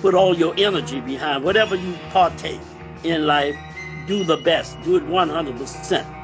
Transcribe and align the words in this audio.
put 0.00 0.14
all 0.14 0.34
your 0.34 0.54
energy 0.56 0.98
behind 1.00 1.44
whatever 1.44 1.76
you 1.76 1.94
partake 2.10 2.60
in 3.04 3.26
life. 3.26 3.54
Do 4.06 4.24
the 4.24 4.38
best. 4.38 4.80
Do 4.82 4.96
it 4.96 5.04
100%. 5.04 6.16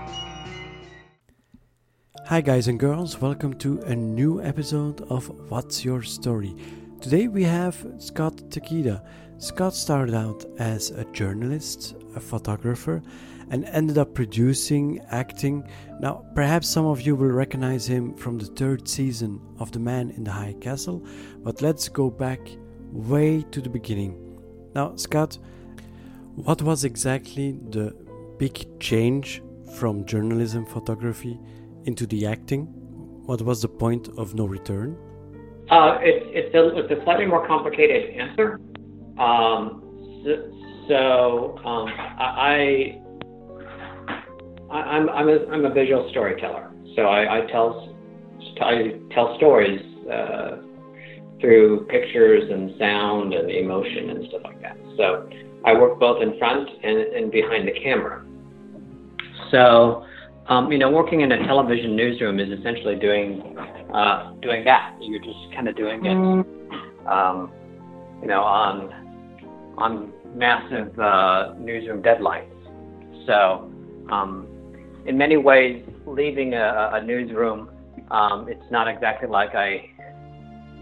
Hi, 2.25 2.41
guys 2.41 2.69
and 2.69 2.81
girls, 2.81 3.21
welcome 3.21 3.53
to 3.59 3.79
a 3.83 3.95
new 3.95 4.41
episode 4.41 5.03
of 5.11 5.29
What's 5.51 5.85
Your 5.85 6.03
Story. 6.03 6.57
Today 7.03 7.29
we 7.29 7.45
have 7.45 7.87
Scott 7.99 8.37
Takeda. 8.49 9.07
Scott 9.39 9.75
started 9.75 10.15
out 10.15 10.47
as 10.59 10.91
a 10.91 11.05
journalist, 11.13 11.97
a 12.17 12.21
photographer, 12.21 13.03
and 13.51 13.67
ended 13.67 13.99
up 13.99 14.15
producing, 14.15 15.01
acting. 15.11 15.69
Now, 16.01 16.25
perhaps 16.35 16.67
some 16.67 16.87
of 16.87 17.03
you 17.03 17.15
will 17.15 17.29
recognize 17.29 17.87
him 17.87 18.15
from 18.15 18.39
the 18.39 18.47
third 18.47 18.89
season 18.89 19.39
of 19.61 19.71
The 19.71 19.79
Man 19.79 20.11
in 20.11 20.25
the 20.25 20.33
High 20.33 20.57
Castle, 20.63 21.07
but 21.45 21.61
let's 21.61 21.91
go 21.91 22.11
back 22.11 22.41
way 22.97 23.43
to 23.51 23.61
the 23.61 23.69
beginning. 23.69 24.41
Now, 24.75 24.97
Scott, 24.97 25.39
what 26.35 26.63
was 26.63 26.85
exactly 26.85 27.53
the 27.71 27.95
big 28.39 28.79
change 28.81 29.43
from 29.79 30.05
journalism 30.05 30.67
photography 30.67 31.39
into 31.85 32.07
the 32.07 32.27
acting? 32.27 32.67
What 33.27 33.43
was 33.43 33.63
the 33.63 33.69
point 33.69 34.09
of 34.17 34.35
no 34.35 34.47
return? 34.47 34.97
Uh, 35.71 35.99
it, 36.01 36.23
it's, 36.29 36.55
a, 36.55 36.79
it's 36.79 37.01
a 37.01 37.05
slightly 37.05 37.27
more 37.27 37.47
complicated 37.47 38.15
answer. 38.15 38.61
Um, 39.19 39.83
so, 40.89 41.59
um, 41.65 41.89
I, 41.89 43.01
I, 44.71 44.97
am 44.97 45.09
I'm, 45.11 45.29
a, 45.29 45.47
I'm 45.51 45.65
a 45.65 45.71
visual 45.71 46.09
storyteller. 46.11 46.71
So 46.95 47.03
I, 47.03 47.39
I 47.39 47.47
tell 47.51 47.93
I 48.61 48.99
tell 49.13 49.37
stories 49.37 49.81
uh, 50.11 50.59
through 51.41 51.87
pictures 51.87 52.51
and 52.51 52.75
sound 52.79 53.35
and 53.35 53.51
emotion 53.51 54.11
and 54.11 54.29
stuff 54.29 54.43
like 54.45 54.61
that. 54.63 54.77
So 54.97 55.29
I 55.65 55.75
work 55.75 55.99
both 55.99 56.23
in 56.23 56.39
front 56.39 56.69
and, 56.83 56.99
and 56.99 57.31
behind 57.31 57.69
the 57.69 57.73
camera. 57.73 58.25
So, 59.51 60.05
um, 60.49 60.71
you 60.73 60.79
know, 60.79 60.91
working 60.91 61.21
in 61.21 61.33
a 61.33 61.47
television 61.47 61.97
newsroom 61.97 62.39
is 62.41 62.59
essentially 62.59 62.97
doing 62.97 63.57
uh, 63.93 64.33
doing 64.43 64.65
that. 64.65 64.97
You're 65.01 65.23
just 65.23 65.53
kind 65.55 65.69
of 65.69 65.77
doing 65.77 66.05
it, 66.05 67.07
um, 67.07 67.53
you 68.23 68.29
know, 68.29 68.43
on 68.43 69.75
on 69.77 70.13
massive 70.35 70.99
uh, 70.99 71.55
newsroom 71.59 72.03
deadlines. 72.03 72.53
So, 73.27 73.71
um, 74.11 74.47
in 75.05 75.19
many 75.19 75.37
ways, 75.37 75.85
leaving 76.07 76.55
a, 76.55 76.91
a 76.95 77.05
newsroom, 77.05 77.71
um, 78.11 78.49
it's 78.49 78.71
not 78.71 78.89
exactly 78.89 79.29
like 79.29 79.55
I 79.55 79.91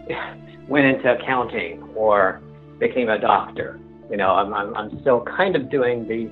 went 0.67 0.85
into 0.85 1.13
accounting 1.13 1.81
or 1.95 2.41
became 2.79 3.09
a 3.09 3.19
doctor. 3.19 3.79
You 4.09 4.17
know, 4.17 4.31
I'm, 4.31 4.53
I'm, 4.53 4.75
I'm 4.75 5.01
still 5.01 5.23
kind 5.23 5.55
of 5.55 5.69
doing 5.69 6.07
the 6.07 6.31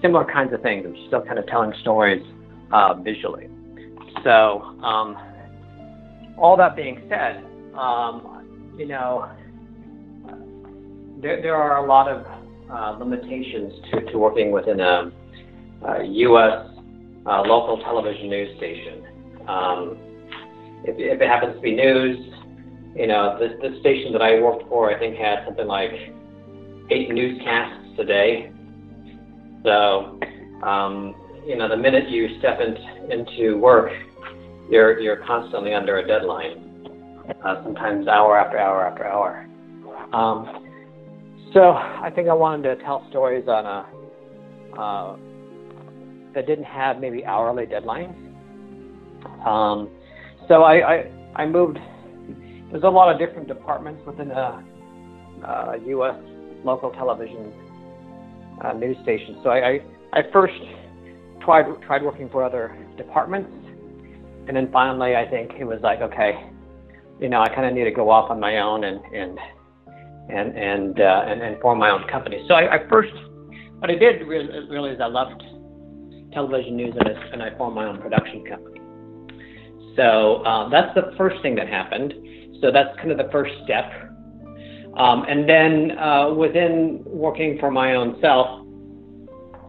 similar 0.00 0.24
kinds 0.24 0.52
of 0.52 0.62
things. 0.62 0.84
I'm 0.86 1.06
still 1.06 1.22
kind 1.22 1.38
of 1.38 1.46
telling 1.46 1.72
stories 1.80 2.22
uh, 2.72 2.94
visually. 2.94 3.48
So, 4.24 4.62
um, 4.82 5.16
all 6.36 6.56
that 6.56 6.76
being 6.76 7.02
said, 7.08 7.44
um, 7.74 8.74
you 8.76 8.86
know, 8.86 9.30
there, 11.20 11.40
there 11.40 11.56
are 11.56 11.84
a 11.84 11.88
lot 11.88 12.08
of 12.08 12.26
uh, 12.70 12.98
limitations 12.98 13.72
to, 13.90 14.12
to 14.12 14.18
working 14.18 14.50
within 14.50 14.80
a, 14.80 15.12
a 15.86 16.04
U.S. 16.04 16.68
Uh, 17.24 17.42
local 17.42 17.78
television 17.84 18.28
news 18.28 18.56
station. 18.56 19.04
Um, 19.46 19.98
if, 20.84 20.96
if 20.98 21.20
it 21.20 21.28
happens 21.28 21.54
to 21.54 21.60
be 21.60 21.74
news, 21.74 22.34
you 22.94 23.06
know, 23.06 23.38
this, 23.38 23.52
this 23.62 23.80
station 23.80 24.12
that 24.12 24.22
I 24.22 24.40
worked 24.40 24.68
for, 24.68 24.94
I 24.94 24.98
think, 24.98 25.16
had 25.16 25.44
something 25.46 25.66
like 25.66 25.92
eight 26.90 27.10
newscasts 27.10 27.98
a 27.98 28.04
day. 28.04 28.52
So, 29.64 30.20
um, 30.62 31.14
you 31.46 31.56
know, 31.56 31.68
the 31.68 31.76
minute 31.76 32.08
you 32.10 32.38
step 32.38 32.60
in, 32.60 32.76
into 33.10 33.58
work, 33.58 33.90
you're 34.70 34.98
you're 35.00 35.24
constantly 35.24 35.74
under 35.74 35.98
a 35.98 36.06
deadline. 36.06 36.68
Uh, 37.44 37.62
sometimes 37.62 38.08
hour 38.08 38.36
after 38.36 38.58
hour 38.58 38.84
after 38.84 39.06
hour. 39.06 39.46
Um, 40.12 40.66
so 41.54 41.70
I 41.70 42.10
think 42.14 42.28
I 42.28 42.34
wanted 42.34 42.74
to 42.74 42.82
tell 42.82 43.06
stories 43.10 43.46
on 43.46 43.64
a 43.64 44.80
uh, 44.80 45.16
that 46.34 46.46
didn't 46.46 46.64
have 46.64 46.98
maybe 46.98 47.24
hourly 47.24 47.66
deadlines. 47.66 48.16
Um, 49.46 49.88
so 50.48 50.62
I, 50.62 50.94
I 50.94 51.12
I 51.36 51.46
moved 51.46 51.78
there's 52.72 52.84
a 52.84 52.88
lot 52.88 53.12
of 53.12 53.18
different 53.18 53.46
departments 53.46 54.02
within 54.06 54.30
a, 54.30 54.64
a 55.44 55.76
U.S. 55.86 56.16
local 56.64 56.90
television 56.90 57.52
uh, 58.64 58.72
news 58.72 58.96
station. 59.02 59.40
So 59.44 59.50
I, 59.50 59.68
I, 59.68 59.80
I 60.14 60.22
first 60.32 60.54
tried 61.44 61.66
tried 61.82 62.02
working 62.02 62.30
for 62.30 62.42
other 62.42 62.76
departments, 62.96 63.50
and 64.48 64.56
then 64.56 64.70
finally 64.72 65.16
I 65.16 65.28
think 65.28 65.52
it 65.60 65.64
was 65.64 65.80
like, 65.82 66.00
okay, 66.00 66.48
you 67.20 67.28
know, 67.28 67.42
I 67.42 67.48
kind 67.48 67.66
of 67.66 67.74
need 67.74 67.84
to 67.84 67.90
go 67.90 68.10
off 68.10 68.30
on 68.30 68.40
my 68.40 68.58
own 68.58 68.84
and 68.84 69.00
and 69.14 69.38
and 70.30 70.56
and 70.56 71.00
uh, 71.00 71.24
and, 71.26 71.42
and 71.42 71.60
form 71.60 71.78
my 71.78 71.90
own 71.90 72.08
company. 72.08 72.44
So 72.48 72.54
I, 72.54 72.76
I 72.76 72.88
first, 72.88 73.12
what 73.78 73.90
I 73.90 73.96
did 73.96 74.26
really, 74.26 74.48
really 74.70 74.90
is 74.92 75.00
I 75.00 75.08
left 75.08 75.42
television 76.32 76.76
news 76.76 76.94
and 76.98 77.08
I, 77.08 77.12
and 77.32 77.42
I 77.42 77.56
formed 77.58 77.74
my 77.74 77.84
own 77.84 78.00
production 78.00 78.44
company. 78.46 78.80
So 79.96 80.42
uh, 80.44 80.70
that's 80.70 80.94
the 80.94 81.12
first 81.18 81.42
thing 81.42 81.54
that 81.56 81.68
happened. 81.68 82.14
So 82.62 82.70
that's 82.70 82.96
kind 82.96 83.10
of 83.10 83.18
the 83.18 83.28
first 83.30 83.52
step. 83.64 83.92
Um, 84.96 85.24
and 85.28 85.48
then 85.48 85.98
uh, 85.98 86.32
within 86.32 87.02
working 87.04 87.58
for 87.58 87.70
my 87.70 87.94
own 87.94 88.18
self, 88.20 88.66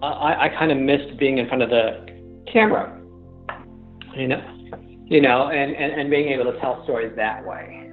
I, 0.03 0.45
I 0.45 0.49
kind 0.49 0.71
of 0.71 0.77
missed 0.77 1.17
being 1.17 1.37
in 1.39 1.47
front 1.47 1.63
of 1.63 1.69
the 1.69 2.05
camera, 2.51 3.01
you 4.15 4.27
know, 4.27 4.41
you 5.05 5.21
know, 5.21 5.47
and, 5.49 5.75
and, 5.75 6.01
and 6.01 6.09
being 6.09 6.29
able 6.29 6.51
to 6.51 6.59
tell 6.59 6.83
stories 6.83 7.13
that 7.15 7.45
way. 7.45 7.89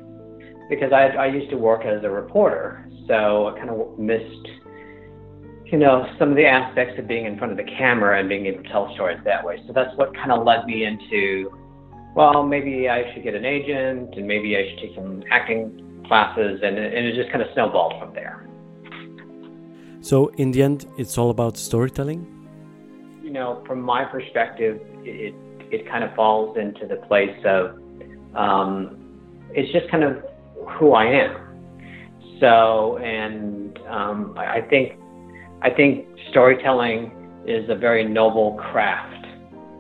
Because 0.69 0.93
I, 0.93 1.07
I 1.09 1.27
used 1.27 1.51
to 1.51 1.57
work 1.57 1.85
as 1.85 2.05
a 2.05 2.11
reporter, 2.11 2.89
so 3.09 3.49
I 3.49 3.59
kind 3.59 3.71
of 3.71 3.99
missed, 3.99 4.49
you 5.67 5.79
know, 5.79 6.13
some 6.19 6.31
of 6.31 6.37
the 6.37 6.47
aspects 6.47 6.99
of 6.99 7.07
being 7.09 7.27
in 7.27 7.39
front 7.39 7.53
of 7.53 7.57
the 7.57 7.73
camera 7.79 8.19
and 8.19 8.29
being 8.29 8.47
able 8.47 8.63
to 8.63 8.69
tell 8.69 8.93
stories 8.95 9.21
that 9.25 9.45
way. 9.45 9.63
So 9.67 9.73
that's 9.73 9.97
what 9.97 10.15
kind 10.15 10.33
of 10.33 10.45
led 10.45 10.67
me 10.67 10.85
into 10.85 11.57
well, 12.15 12.43
maybe 12.43 12.89
I 12.89 13.13
should 13.13 13.23
get 13.23 13.35
an 13.35 13.45
agent 13.45 14.15
and 14.17 14.27
maybe 14.27 14.57
I 14.57 14.69
should 14.69 14.79
take 14.79 14.95
some 14.95 15.23
acting 15.31 16.03
classes. 16.07 16.61
And, 16.63 16.77
and 16.77 17.07
it 17.07 17.15
just 17.15 17.31
kind 17.31 17.43
of 17.43 17.49
snowballed 17.55 17.95
from 18.01 18.15
there. 18.15 18.47
So, 20.03 20.29
in 20.39 20.51
the 20.51 20.63
end, 20.63 20.87
it's 20.97 21.19
all 21.19 21.31
about 21.31 21.57
storytelling? 21.57 22.27
You 23.23 23.31
know, 23.31 23.63
from 23.67 23.83
my 23.83 24.05
perspective, 24.05 24.81
it, 25.05 25.35
it 25.71 25.87
kind 25.89 26.03
of 26.03 26.15
falls 26.15 26.57
into 26.57 26.87
the 26.87 26.97
place 27.07 27.37
of 27.45 27.79
um, 28.35 28.97
it's 29.51 29.71
just 29.73 29.91
kind 29.91 30.05
of 30.05 30.23
who 30.79 30.93
I 30.93 31.05
am. 31.05 31.37
So, 32.41 32.97
and 32.99 33.79
um, 33.89 34.35
I 34.37 34.63
think 34.63 34.99
I 35.63 35.71
think 35.71 36.07
storytelling 36.31 37.13
is 37.47 37.69
a 37.69 37.75
very 37.75 38.05
noble 38.09 38.55
craft. 38.55 39.27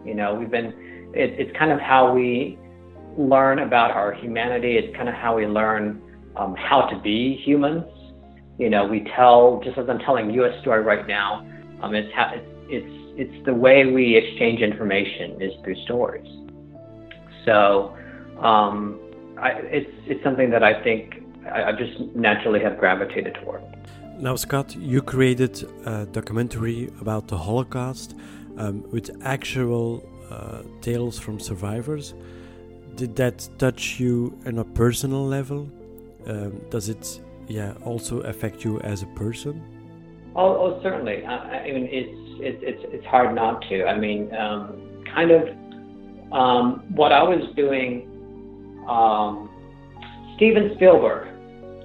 You 0.05 0.15
know, 0.15 0.35
we've 0.35 0.51
been 0.51 0.75
it, 1.15 1.31
it's 1.39 1.57
kind 1.57 1.73
of 1.73 1.81
how 1.81 2.13
we 2.13 2.59
learn 3.17 3.59
about 3.61 3.91
our 3.91 4.13
humanity. 4.13 4.77
It's 4.77 4.95
kind 4.97 5.09
of 5.09 5.15
how 5.15 5.37
we 5.37 5.47
learn 5.47 6.01
um, 6.37 6.55
how 6.57 6.83
to 6.83 6.99
be 7.01 7.41
humans. 7.45 7.85
you 8.59 8.71
know, 8.71 8.87
we 8.87 9.01
tell 9.17 9.61
just 9.65 9.79
as 9.79 9.89
I'm 9.89 9.99
telling 10.01 10.31
you 10.31 10.45
a 10.45 10.61
story 10.61 10.83
right 10.83 11.07
now. 11.07 11.47
Um, 11.83 11.95
it's 11.95 12.13
ha- 12.15 12.33
it's 12.35 12.47
it's 12.69 12.95
it's 13.23 13.47
the 13.47 13.55
way 13.55 13.87
we 13.87 14.17
exchange 14.17 14.61
information 14.61 15.41
is 15.41 15.53
through 15.63 15.77
stories. 15.85 16.29
So, 17.47 17.97
um, 18.39 19.01
I, 19.39 19.51
it's 19.79 19.91
it's 20.07 20.23
something 20.23 20.51
that 20.51 20.63
I 20.63 20.83
think 20.85 21.23
I, 21.51 21.65
I 21.65 21.73
just 21.73 21.99
naturally 22.15 22.61
have 22.61 22.79
gravitated 22.79 23.35
toward. 23.43 23.63
Now, 24.19 24.37
Scott, 24.37 24.77
you 24.77 25.01
created 25.01 25.67
a 25.87 26.05
documentary 26.05 26.91
about 27.01 27.29
the 27.29 27.39
Holocaust 27.39 28.15
um, 28.59 28.85
with 28.91 29.11
actual 29.25 30.05
uh, 30.31 30.63
tales 30.81 31.19
from 31.19 31.39
survivors. 31.41 32.15
Did 32.97 33.17
that 33.17 33.49
touch 33.59 33.99
you 34.01 34.39
on 34.47 34.59
a 34.59 34.65
personal 34.65 35.25
level? 35.25 35.71
Um, 36.27 36.61
does 36.71 36.89
it, 36.89 37.21
yeah, 37.49 37.75
also 37.85 38.21
affect 38.21 38.65
you 38.65 38.81
as 38.81 39.03
a 39.03 39.07
person? 39.07 39.63
Oh, 40.37 40.57
oh 40.57 40.81
certainly. 40.83 41.25
I, 41.25 41.65
I 41.65 41.73
mean, 41.73 41.89
it's 41.91 42.31
it, 42.41 42.59
it's 42.63 42.85
it's 42.95 43.07
hard 43.07 43.35
not 43.35 43.63
to. 43.69 43.85
I 43.85 43.99
mean, 43.99 44.35
um, 44.35 45.03
kind 45.15 45.31
of 45.31 45.43
um, 46.33 46.85
what 46.95 47.13
I 47.13 47.23
was 47.23 47.43
doing. 47.57 48.07
Um, 48.89 49.49
Steven 50.37 50.73
Spielberg. 50.77 51.29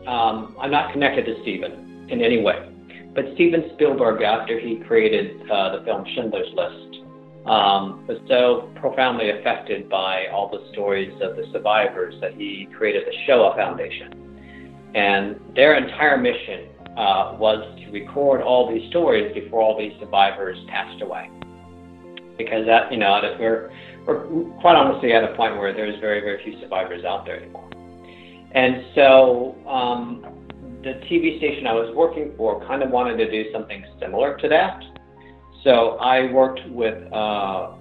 Um, 0.08 0.56
I'm 0.60 0.72
not 0.72 0.94
connected 0.94 1.26
to 1.26 1.42
Steven 1.42 2.08
in 2.10 2.22
any 2.22 2.42
way, 2.42 2.72
but 3.14 3.26
Steven 3.34 3.72
Spielberg, 3.74 4.22
after 4.22 4.60
he 4.60 4.78
created 4.88 5.42
uh, 5.50 5.78
the 5.78 5.84
film 5.84 6.06
Schindler's 6.14 6.48
List, 6.54 7.05
um, 7.46 8.06
was 8.08 8.18
so 8.28 8.72
profoundly 8.80 9.30
affected 9.30 9.88
by 9.90 10.28
all 10.34 10.50
the 10.50 10.72
stories 10.72 11.14
of 11.22 11.36
the 11.36 11.46
survivors 11.52 12.16
that 12.22 12.34
he 12.34 12.68
created 12.76 13.04
the 13.06 13.14
Shoah 13.26 13.56
Foundation. 13.56 14.92
And 14.96 15.40
their 15.56 15.76
entire 15.76 16.18
mission 16.18 16.70
uh, 16.98 17.36
was 17.38 17.78
to 17.80 17.92
record 17.92 18.42
all 18.42 18.74
these 18.74 18.90
stories 18.90 19.34
before 19.34 19.62
all 19.62 19.78
these 19.78 19.94
survivors 20.00 20.58
passed 20.70 21.02
away. 21.02 21.30
Because 22.38 22.66
that, 22.66 22.92
you 22.92 22.98
know, 22.98 23.22
that 23.22 23.40
we're, 23.40 23.72
we're 24.08 24.26
quite 24.62 24.76
honestly 24.76 25.14
at 25.14 25.24
a 25.24 25.36
point 25.36 25.58
where 25.58 25.74
there's 25.74 26.00
very, 26.00 26.22
very 26.22 26.44
few 26.44 26.60
survivors 26.62 27.06
out 27.06 27.26
there 27.26 27.42
anymore. 27.42 27.70
And 28.52 28.86
so 28.96 29.56
um, 29.68 30.26
the 30.82 30.94
TV 31.12 31.38
station 31.38 31.68
I 31.68 31.74
was 31.74 31.94
working 31.96 32.34
for 32.38 32.66
kind 32.66 32.82
of 32.82 32.90
wanted 32.90 33.18
to 33.18 33.30
do 33.30 33.52
something 33.52 33.86
similar 34.00 34.38
to 34.38 34.48
that. 34.48 34.82
So 35.66 35.98
I 35.98 36.32
worked 36.32 36.62
with 36.70 37.12
uh, 37.12 37.72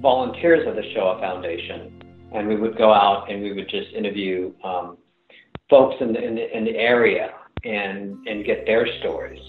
volunteers 0.00 0.68
of 0.68 0.76
the 0.76 0.84
Shoah 0.94 1.18
Foundation, 1.18 2.00
and 2.32 2.46
we 2.46 2.54
would 2.54 2.78
go 2.78 2.92
out 2.92 3.28
and 3.28 3.42
we 3.42 3.52
would 3.52 3.68
just 3.68 3.92
interview 3.92 4.52
um, 4.62 4.96
folks 5.68 5.96
in 6.00 6.12
the, 6.12 6.22
in 6.22 6.36
the 6.36 6.56
in 6.56 6.64
the 6.64 6.76
area 6.76 7.30
and 7.64 8.24
and 8.28 8.44
get 8.46 8.64
their 8.66 8.86
stories. 9.00 9.40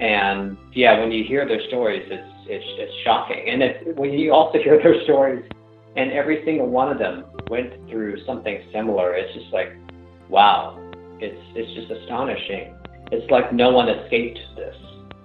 And 0.00 0.58
yeah, 0.74 1.00
when 1.00 1.10
you 1.10 1.24
hear 1.24 1.48
their 1.48 1.66
stories, 1.68 2.06
it's 2.10 2.30
it's, 2.46 2.64
it's 2.78 2.92
shocking. 3.04 3.48
And 3.48 3.96
when 3.96 4.12
you 4.12 4.34
also 4.34 4.58
hear 4.62 4.78
their 4.82 5.02
stories, 5.04 5.42
and 5.96 6.12
every 6.12 6.44
single 6.44 6.68
one 6.68 6.92
of 6.92 6.98
them 6.98 7.24
went 7.48 7.72
through 7.88 8.22
something 8.26 8.60
similar, 8.70 9.14
it's 9.14 9.32
just 9.32 9.50
like, 9.50 9.72
wow, 10.28 10.78
it's 11.20 11.40
it's 11.56 11.72
just 11.72 11.90
astonishing. 12.02 12.76
It's 13.12 13.30
like 13.30 13.50
no 13.54 13.70
one 13.70 13.88
escaped 13.88 14.38
this 14.56 14.76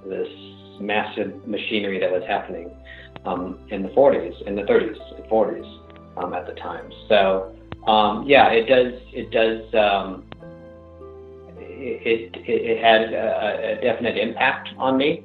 this 0.07 0.55
massive 0.80 1.48
machinery 1.48 2.00
that 2.00 2.12
was 2.12 2.24
happening 2.27 2.69
um, 3.25 3.60
in 3.69 3.83
the 3.83 3.89
40s, 3.89 4.42
in 4.48 4.56
the 4.56 4.63
30s, 4.63 4.98
and 5.16 5.25
40s 5.25 5.80
um, 6.18 6.33
at 6.33 6.45
the 6.45 6.54
time. 6.54 6.92
So 7.10 7.56
um, 7.88 8.25
yeah, 8.27 8.50
it 8.50 8.68
does 8.68 9.00
it 9.13 9.31
does 9.31 9.74
um, 9.74 10.24
it, 11.57 12.36
it, 12.36 12.42
it 12.48 12.83
had 12.83 13.13
a, 13.13 13.77
a, 13.77 13.81
definite 13.81 14.18
impact 14.18 14.69
on 14.77 14.98
me, 14.98 15.24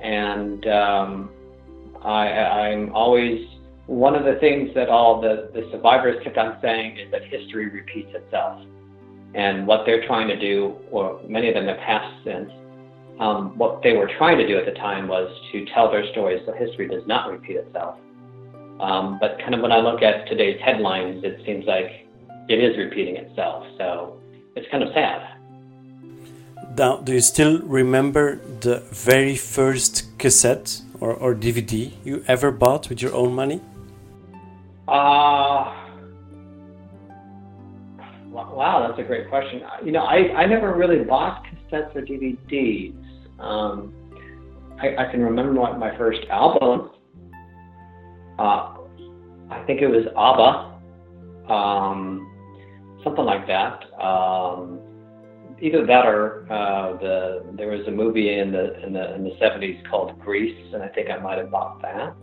and 0.00 0.66
um, 0.66 1.30
I, 2.02 2.28
I'm 2.28 2.94
always 2.94 3.48
one 3.86 4.14
of 4.14 4.24
the 4.24 4.38
things 4.38 4.70
that 4.74 4.88
all 4.90 5.20
the, 5.20 5.50
the 5.54 5.66
survivors 5.72 6.22
kept 6.22 6.36
on 6.36 6.58
saying 6.60 6.98
is 6.98 7.10
that 7.10 7.24
history 7.24 7.68
repeats 7.70 8.10
itself. 8.14 8.62
And 9.34 9.66
what 9.66 9.84
they're 9.86 10.06
trying 10.06 10.28
to 10.28 10.38
do, 10.38 10.76
or 10.90 11.20
many 11.26 11.48
of 11.48 11.54
them 11.54 11.66
have 11.66 11.78
passed 11.78 12.24
since, 12.24 12.50
um, 13.18 13.56
what 13.58 13.82
they 13.82 13.94
were 13.96 14.10
trying 14.18 14.38
to 14.38 14.46
do 14.46 14.56
at 14.58 14.64
the 14.64 14.78
time 14.78 15.08
was 15.08 15.28
to 15.52 15.64
tell 15.74 15.90
their 15.90 16.06
stories 16.12 16.40
so 16.46 16.52
history 16.52 16.88
does 16.88 17.06
not 17.06 17.30
repeat 17.30 17.56
itself. 17.56 17.96
Um, 18.80 19.18
but 19.20 19.38
kind 19.40 19.54
of 19.54 19.60
when 19.60 19.72
I 19.72 19.78
look 19.78 20.02
at 20.02 20.28
today's 20.28 20.60
headlines, 20.60 21.24
it 21.24 21.40
seems 21.44 21.66
like 21.66 22.06
it 22.48 22.62
is 22.62 22.76
repeating 22.78 23.16
itself. 23.16 23.66
So 23.76 24.20
it's 24.54 24.70
kind 24.70 24.84
of 24.84 24.92
sad. 24.94 25.38
Now, 26.76 26.98
do 26.98 27.12
you 27.12 27.20
still 27.20 27.60
remember 27.62 28.40
the 28.60 28.84
very 28.92 29.36
first 29.36 30.16
cassette 30.18 30.80
or, 31.00 31.12
or 31.12 31.34
DVD 31.34 31.92
you 32.04 32.24
ever 32.28 32.52
bought 32.52 32.88
with 32.88 33.02
your 33.02 33.12
own 33.14 33.34
money? 33.34 33.60
Uh, 34.86 35.74
wow, 38.30 38.86
that's 38.86 39.00
a 39.00 39.02
great 39.02 39.28
question. 39.28 39.62
You 39.84 39.92
know, 39.92 40.04
I, 40.04 40.42
I 40.42 40.46
never 40.46 40.74
really 40.74 41.02
bought 41.04 41.44
cassettes 41.44 41.94
or 41.96 42.02
DVDs. 42.02 42.94
Um, 43.38 43.94
I, 44.80 44.96
I 44.96 45.10
can 45.10 45.22
remember 45.22 45.52
my, 45.52 45.76
my 45.76 45.96
first 45.96 46.20
album. 46.30 46.90
Uh, 48.38 48.74
I 49.50 49.64
think 49.66 49.80
it 49.80 49.88
was 49.88 50.06
ABBA, 50.16 51.52
um, 51.52 52.30
something 53.02 53.24
like 53.24 53.46
that. 53.46 53.84
Um, 54.00 54.80
either 55.60 55.84
that 55.86 56.06
or 56.06 56.46
uh, 56.52 56.96
the 56.98 57.44
there 57.56 57.68
was 57.68 57.86
a 57.88 57.90
movie 57.90 58.38
in 58.38 58.52
the 58.52 58.80
in 58.84 58.92
the 58.92 59.14
in 59.14 59.24
the 59.24 59.30
70s 59.40 59.88
called 59.90 60.18
Grease, 60.20 60.72
and 60.72 60.82
I 60.82 60.88
think 60.88 61.10
I 61.10 61.18
might 61.18 61.38
have 61.38 61.50
bought 61.50 61.82
that. 61.82 62.14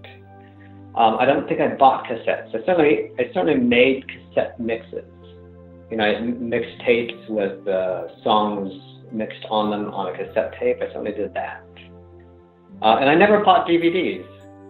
Um, 0.95 1.17
I 1.19 1.25
don't 1.25 1.47
think 1.47 1.59
I 1.59 1.75
bought 1.75 2.05
cassettes. 2.05 2.49
I 2.49 2.65
certainly 2.65 3.11
I 3.19 3.25
certainly 3.33 3.55
made 3.55 4.05
cassette 4.07 4.59
mixes. 4.59 5.03
You 5.91 5.97
know, 5.97 6.05
I 6.05 6.19
mixed 6.21 6.79
tapes 6.85 7.13
with 7.29 7.67
uh, 7.67 8.07
songs 8.23 8.71
mixed 9.11 9.45
on 9.49 9.71
them 9.71 9.93
on 9.93 10.13
a 10.13 10.17
cassette 10.17 10.53
tape. 10.59 10.77
I 10.81 10.87
certainly 10.87 11.11
did 11.11 11.33
that. 11.33 11.63
Uh, 12.81 12.97
and 12.99 13.09
I 13.09 13.15
never 13.15 13.43
bought 13.43 13.67
DVDs. 13.67 14.25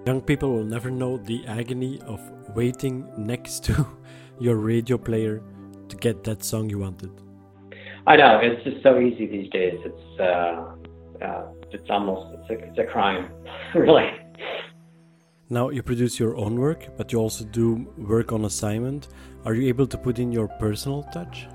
Young 0.06 0.22
people 0.22 0.52
will 0.52 0.64
never 0.64 0.92
know 0.92 1.18
the 1.18 1.46
agony 1.48 2.00
of 2.06 2.22
waiting 2.56 3.08
next 3.18 3.64
to 3.66 3.88
your 4.40 4.58
radio 4.58 4.98
player 4.98 5.42
to 5.90 5.96
get 5.98 6.24
that 6.24 6.44
song 6.44 6.70
you 6.70 6.80
wanted. 6.80 7.12
I 8.08 8.18
know 8.18 8.40
it's 8.42 8.64
just 8.64 8.84
so 8.84 9.00
easy 9.00 9.26
these 9.26 9.50
days. 9.50 9.80
It's 9.84 10.20
uh, 10.20 10.76
uh, 11.26 11.46
it's 11.72 11.90
almost 11.90 12.38
it's 12.40 12.50
a, 12.52 12.66
it's 12.68 12.78
a 12.78 12.84
crime, 12.84 13.32
really. 13.76 14.10
Now 15.50 15.70
you 15.70 15.82
produce 15.82 16.20
your 16.20 16.36
own 16.38 16.60
work, 16.60 16.98
but 16.98 17.12
you 17.12 17.20
also 17.20 17.46
do 17.46 17.88
work 17.98 18.32
on 18.32 18.46
assignment. 18.46 19.08
Are 19.46 19.54
you 19.54 19.68
able 19.68 19.88
to 19.88 19.98
put 19.98 20.20
in 20.20 20.32
your 20.32 20.48
personal 20.60 21.04
touch? 21.14 21.48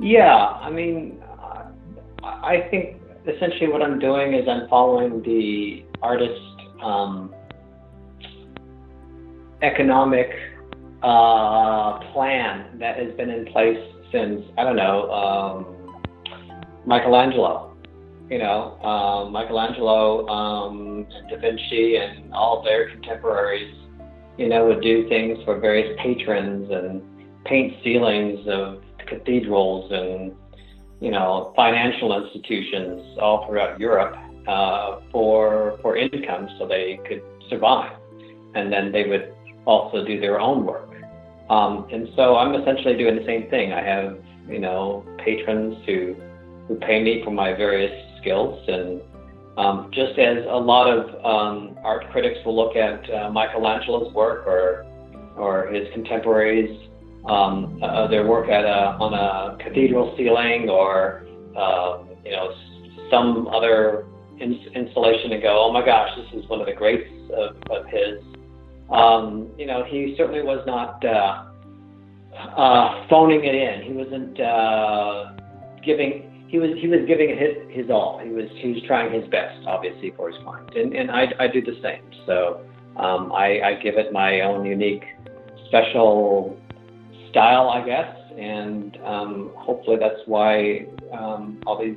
Yeah, 0.00 0.36
I 0.36 0.70
mean, 0.70 1.22
I 2.42 2.68
think 2.70 2.96
essentially 3.26 3.68
what 3.68 3.82
I'm 3.82 3.98
doing 3.98 4.34
is 4.34 4.48
I'm 4.48 4.68
following 4.68 5.22
the 5.22 5.84
artist 6.02 6.40
um, 6.82 7.34
economic 9.62 10.30
uh, 11.02 11.98
plan 12.12 12.78
that 12.78 12.96
has 12.98 13.14
been 13.14 13.30
in 13.30 13.46
place 13.46 13.78
since 14.12 14.42
I 14.56 14.64
don't 14.64 14.76
know 14.76 15.10
um, 15.10 16.00
Michelangelo. 16.86 17.64
You 18.30 18.38
know, 18.38 18.78
um, 18.82 19.32
Michelangelo, 19.32 20.28
um, 20.28 21.06
and 21.10 21.30
Da 21.30 21.38
Vinci, 21.40 21.96
and 21.96 22.30
all 22.34 22.62
their 22.62 22.90
contemporaries. 22.90 23.74
You 24.36 24.50
know, 24.50 24.66
would 24.66 24.82
do 24.82 25.08
things 25.08 25.38
for 25.46 25.58
various 25.58 25.98
patrons 26.02 26.70
and 26.70 27.00
paint 27.46 27.72
ceilings 27.82 28.46
of 28.46 28.82
cathedrals 29.06 29.90
and 29.90 30.32
you 31.00 31.10
know 31.10 31.52
financial 31.56 32.22
institutions 32.22 33.18
all 33.20 33.46
throughout 33.46 33.78
Europe 33.78 34.16
uh, 34.46 35.00
for 35.12 35.78
for 35.82 35.96
income 35.96 36.48
so 36.58 36.66
they 36.66 36.98
could 37.08 37.22
survive, 37.50 37.92
and 38.54 38.72
then 38.72 38.92
they 38.92 39.08
would 39.08 39.34
also 39.66 40.04
do 40.04 40.20
their 40.20 40.40
own 40.40 40.64
work. 40.64 40.88
Um, 41.50 41.86
and 41.92 42.08
so 42.16 42.36
I'm 42.36 42.54
essentially 42.60 42.96
doing 42.96 43.16
the 43.16 43.24
same 43.24 43.48
thing. 43.48 43.72
I 43.72 43.82
have, 43.82 44.18
you 44.48 44.58
know, 44.58 45.04
patrons 45.24 45.76
who 45.86 46.16
who 46.66 46.76
pay 46.76 47.02
me 47.02 47.22
for 47.24 47.30
my 47.30 47.52
various 47.54 47.92
skills, 48.20 48.62
and 48.68 49.00
um, 49.56 49.90
just 49.92 50.18
as 50.18 50.44
a 50.48 50.56
lot 50.56 50.86
of 50.88 51.24
um, 51.24 51.78
art 51.82 52.10
critics 52.10 52.38
will 52.44 52.56
look 52.56 52.76
at 52.76 53.08
uh, 53.10 53.30
Michelangelo's 53.30 54.12
work 54.14 54.46
or 54.46 54.84
or 55.36 55.68
his 55.68 55.86
contemporaries, 55.92 56.87
um, 57.26 57.80
uh, 57.82 58.06
their 58.08 58.26
work 58.26 58.48
at 58.48 58.64
a, 58.64 58.96
on 58.98 59.14
a 59.14 59.62
cathedral 59.62 60.14
ceiling 60.16 60.68
or 60.68 61.26
um, 61.56 62.08
you 62.24 62.32
know 62.32 62.54
some 63.10 63.48
other 63.48 64.04
ins- 64.40 64.66
installation, 64.74 65.32
and 65.32 65.42
go, 65.42 65.66
oh 65.66 65.72
my 65.72 65.84
gosh, 65.84 66.10
this 66.16 66.42
is 66.42 66.48
one 66.48 66.60
of 66.60 66.66
the 66.66 66.74
greats 66.74 67.10
of, 67.32 67.56
of 67.70 67.86
his 67.86 68.22
um, 68.90 69.50
you 69.58 69.66
know, 69.66 69.84
he 69.84 70.14
certainly 70.16 70.42
was 70.42 70.64
not 70.66 71.04
uh, 71.04 71.44
uh, 72.56 73.06
phoning 73.08 73.44
it 73.44 73.54
in. 73.54 73.82
He 73.82 73.92
wasn't 73.92 74.40
uh, 74.40 75.32
giving 75.84 76.46
he 76.48 76.58
was 76.58 76.70
he 76.80 76.88
was 76.88 77.00
giving 77.06 77.28
it 77.28 77.38
his, 77.38 77.76
his 77.76 77.90
all. 77.90 78.20
He 78.22 78.30
was 78.30 78.46
he 78.56 78.72
was 78.72 78.82
trying 78.86 79.12
his 79.12 79.28
best, 79.28 79.66
obviously, 79.66 80.12
for 80.16 80.30
his 80.30 80.42
client, 80.42 80.74
and 80.74 80.94
and 80.94 81.10
I 81.10 81.26
I 81.38 81.48
do 81.48 81.60
the 81.60 81.78
same. 81.82 82.02
So 82.24 82.64
um, 82.96 83.30
I, 83.32 83.60
I 83.60 83.74
give 83.82 83.96
it 83.96 84.12
my 84.12 84.40
own 84.40 84.64
unique, 84.64 85.04
special 85.68 86.58
style, 87.38 87.68
I 87.68 87.86
guess, 87.86 88.16
and 88.36 88.98
um, 89.04 89.52
hopefully 89.54 89.96
that's 89.96 90.20
why 90.26 90.86
um, 91.12 91.60
all 91.66 91.80
these 91.80 91.96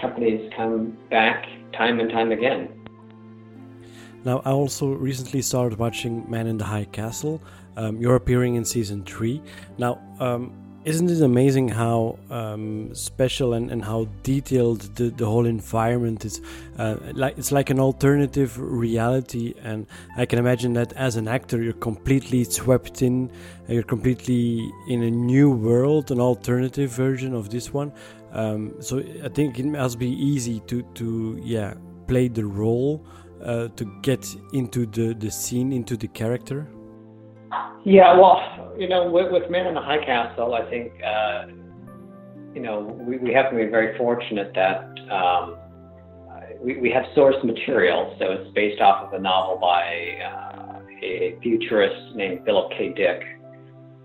companies 0.00 0.50
come 0.56 0.96
back 1.10 1.44
time 1.76 2.00
and 2.00 2.10
time 2.10 2.32
again. 2.32 2.70
Now, 4.24 4.40
I 4.46 4.50
also 4.50 4.86
recently 4.86 5.42
started 5.42 5.78
watching 5.78 6.24
Man 6.30 6.46
in 6.46 6.56
the 6.56 6.64
High 6.64 6.86
Castle. 6.86 7.42
Um, 7.76 8.00
you're 8.00 8.16
appearing 8.16 8.54
in 8.54 8.64
season 8.64 9.04
three. 9.04 9.42
Now, 9.76 10.00
um, 10.20 10.54
isn't 10.84 11.10
it 11.10 11.20
amazing 11.20 11.68
how 11.68 12.18
um, 12.30 12.94
special 12.94 13.52
and, 13.52 13.70
and 13.70 13.84
how 13.84 14.08
detailed 14.22 14.80
the, 14.96 15.10
the 15.10 15.24
whole 15.24 15.46
environment 15.46 16.24
is? 16.24 16.40
Uh, 16.78 16.96
like 17.12 17.38
it's 17.38 17.52
like 17.52 17.70
an 17.70 17.78
alternative 17.78 18.58
reality, 18.58 19.54
and 19.62 19.86
I 20.16 20.26
can 20.26 20.38
imagine 20.38 20.72
that 20.74 20.92
as 20.94 21.16
an 21.16 21.28
actor, 21.28 21.62
you're 21.62 21.72
completely 21.74 22.44
swept 22.44 23.02
in. 23.02 23.30
You're 23.68 23.84
completely 23.84 24.70
in 24.88 25.02
a 25.02 25.10
new 25.10 25.50
world, 25.50 26.10
an 26.10 26.20
alternative 26.20 26.90
version 26.90 27.32
of 27.34 27.50
this 27.50 27.72
one. 27.72 27.92
Um, 28.32 28.74
so 28.80 28.98
I 29.24 29.28
think 29.28 29.58
it 29.58 29.66
must 29.66 29.98
be 29.98 30.10
easy 30.10 30.60
to 30.66 30.82
to 30.94 31.40
yeah 31.42 31.74
play 32.08 32.28
the 32.28 32.44
role, 32.44 33.06
uh, 33.44 33.68
to 33.68 33.84
get 34.02 34.26
into 34.52 34.86
the 34.86 35.14
the 35.14 35.30
scene, 35.30 35.72
into 35.72 35.96
the 35.96 36.08
character. 36.08 36.66
Yeah, 37.84 38.16
well, 38.16 38.74
you 38.78 38.88
know, 38.88 39.10
with, 39.10 39.32
with 39.32 39.50
Man 39.50 39.66
in 39.66 39.74
the 39.74 39.80
High 39.80 40.04
Castle, 40.04 40.54
I 40.54 40.68
think, 40.70 40.92
uh, 41.04 41.46
you 42.54 42.60
know, 42.60 42.80
we, 42.80 43.18
we 43.18 43.32
have 43.32 43.50
to 43.50 43.56
be 43.56 43.66
very 43.66 43.96
fortunate 43.98 44.52
that 44.54 44.84
um, 45.10 45.56
we, 46.60 46.78
we 46.78 46.90
have 46.90 47.04
source 47.14 47.36
material. 47.42 48.14
So 48.18 48.32
it's 48.32 48.50
based 48.54 48.80
off 48.80 49.06
of 49.06 49.12
a 49.14 49.18
novel 49.18 49.58
by 49.58 50.16
uh, 50.24 50.80
a 51.02 51.36
futurist 51.42 52.14
named 52.14 52.44
Philip 52.44 52.70
K. 52.76 52.92
Dick. 52.94 53.22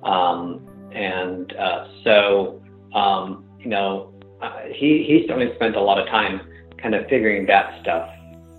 Um, 0.04 0.68
and 0.94 1.56
uh, 1.56 1.88
so, 2.04 2.62
um, 2.94 3.46
you 3.60 3.70
know, 3.70 4.14
uh, 4.42 4.62
he, 4.74 5.04
he 5.08 5.26
certainly 5.28 5.54
spent 5.56 5.76
a 5.76 5.82
lot 5.82 6.00
of 6.00 6.08
time 6.08 6.42
kind 6.82 6.96
of 6.96 7.08
figuring 7.08 7.46
that 7.48 7.80
stuff 7.82 8.10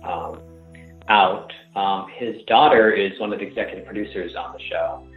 um, 0.03 0.39
out. 1.09 1.51
Um, 1.79 2.07
his 2.17 2.35
daughter 2.45 2.91
is 2.91 3.17
one 3.21 3.31
of 3.31 3.39
the 3.39 3.45
executive 3.45 3.85
producers 3.85 4.35
on 4.35 4.51
the 4.51 4.59
show. 4.69 5.07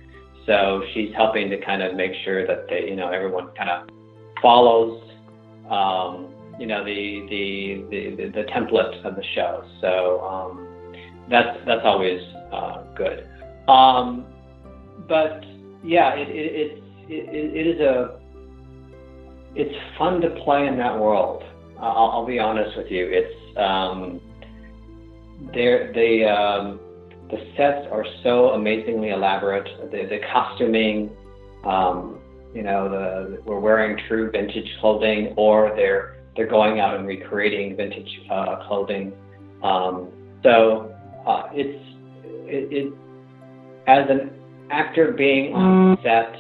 So 0.47 0.83
she's 0.95 1.13
helping 1.15 1.51
to 1.51 1.61
kind 1.61 1.83
of 1.83 1.97
make 1.97 2.13
sure 2.25 2.47
that 2.47 2.67
they, 2.69 2.89
you 2.89 2.95
know, 2.95 3.09
everyone 3.09 3.49
kind 3.57 3.69
of 3.69 3.89
follows, 4.41 5.03
um, 5.69 6.33
you 6.61 6.67
know, 6.67 6.85
the, 6.85 7.27
the, 7.29 7.85
the, 7.91 8.31
the, 8.31 8.45
template 8.53 9.05
of 9.05 9.17
the 9.17 9.25
show. 9.35 9.65
So 9.81 10.21
um, 10.21 10.69
that's, 11.29 11.59
that's 11.67 11.83
always 11.85 12.21
uh, 12.53 12.85
good. 12.95 13.29
Um, 13.69 14.27
but 15.09 15.43
yeah, 15.83 16.15
it, 16.15 16.29
it, 16.29 16.83
it, 17.09 17.57
it 17.57 17.67
is 17.75 17.81
a, 17.81 18.21
it's 19.57 19.75
fun 19.99 20.21
to 20.21 20.31
play 20.45 20.69
in 20.69 20.77
that 20.79 20.97
world. 20.97 21.43
I'll, 21.81 22.11
I'll 22.11 22.27
be 22.27 22.39
honest 22.39 22.77
with 22.77 22.91
you. 22.91 23.09
It's, 23.11 23.59
there, 25.53 25.93
they, 25.93 26.25
um, 26.25 26.81
the 27.31 27.39
sets 27.57 27.87
are 27.91 28.05
so 28.23 28.51
amazingly 28.51 29.11
elaborate. 29.11 29.69
The, 29.91 30.05
the 30.09 30.19
costuming, 30.33 31.11
um, 31.65 32.19
you 32.55 32.63
know, 32.63 32.89
the, 32.89 33.43
we're 33.45 33.61
wearing 33.61 33.99
true 34.07 34.31
vintage 34.31 34.69
clothing, 34.81 35.35
or 35.37 35.73
they're 35.75 36.17
they're 36.37 36.47
going 36.47 36.81
out 36.81 36.97
and 36.97 37.07
recreating 37.07 37.77
vintage 37.77 38.09
uh, 38.31 38.67
clothing. 38.67 39.13
Um, 39.63 40.11
so 40.43 40.95
uh, 41.27 41.45
it's 41.53 41.83
it, 42.25 42.73
it, 42.73 42.93
as 43.87 44.09
an 44.11 44.31
actor 44.71 45.13
being 45.13 45.55
on 45.55 45.99
set 46.03 46.35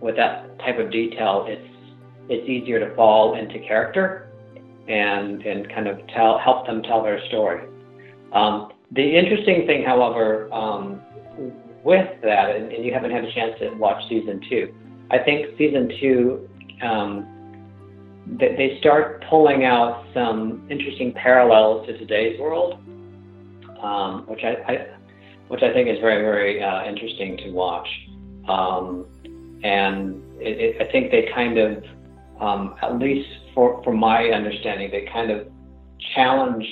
with 0.00 0.16
that 0.16 0.58
type 0.58 0.78
of 0.78 0.90
detail, 0.90 1.46
it's 1.48 1.68
it's 2.28 2.48
easier 2.48 2.86
to 2.86 2.94
fall 2.94 3.38
into 3.38 3.58
character 3.60 4.30
and 4.88 5.42
and 5.42 5.68
kind 5.70 5.88
of 5.88 5.98
tell 6.08 6.38
help 6.38 6.66
them 6.66 6.82
tell 6.82 7.02
their 7.02 7.20
story. 7.28 7.66
Um, 8.34 8.72
the 8.92 9.16
interesting 9.16 9.66
thing, 9.66 9.84
however, 9.84 10.52
um, 10.52 11.00
with 11.84 12.08
that, 12.22 12.56
and, 12.56 12.72
and, 12.72 12.84
you 12.84 12.92
haven't 12.92 13.10
had 13.10 13.24
a 13.24 13.32
chance 13.32 13.52
to 13.60 13.70
watch 13.74 14.02
season 14.08 14.40
two, 14.48 14.74
I 15.10 15.18
think 15.18 15.56
season 15.56 15.90
two, 16.00 16.48
um, 16.82 17.26
they, 18.26 18.54
they 18.56 18.78
start 18.80 19.24
pulling 19.28 19.64
out 19.64 20.04
some 20.14 20.66
interesting 20.70 21.12
parallels 21.12 21.86
to 21.86 21.98
today's 21.98 22.40
world, 22.40 22.80
um, 23.82 24.24
which 24.26 24.40
I, 24.42 24.72
I, 24.72 24.86
which 25.48 25.62
I 25.62 25.72
think 25.72 25.88
is 25.88 25.98
very, 26.00 26.22
very 26.22 26.62
uh, 26.62 26.84
interesting 26.84 27.36
to 27.38 27.50
watch. 27.50 27.88
Um, 28.48 29.06
and 29.62 30.22
it, 30.40 30.76
it, 30.76 30.82
I 30.88 30.90
think 30.90 31.10
they 31.10 31.28
kind 31.34 31.58
of, 31.58 31.84
um, 32.40 32.74
at 32.82 32.98
least 32.98 33.28
for, 33.54 33.82
from 33.84 33.98
my 33.98 34.24
understanding, 34.28 34.90
they 34.90 35.06
kind 35.12 35.30
of 35.30 35.46
challenge 36.14 36.66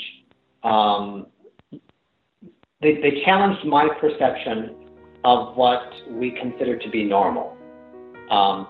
um, 0.62 1.26
they, 2.82 2.96
they 2.96 3.22
challenged 3.24 3.64
my 3.64 3.88
perception 4.00 4.74
of 5.24 5.56
what 5.56 5.92
we 6.10 6.32
consider 6.32 6.76
to 6.76 6.90
be 6.90 7.04
normal. 7.04 7.56
Um, 8.30 8.68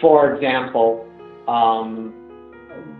for 0.00 0.34
example, 0.34 1.06
um, 1.46 2.14